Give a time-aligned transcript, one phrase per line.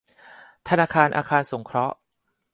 [0.67, 1.97] ธนาคารอาคารสงเคราะห์